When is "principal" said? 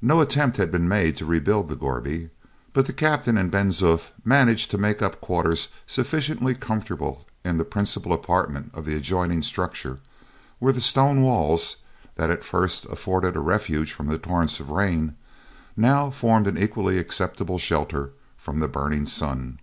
7.66-8.14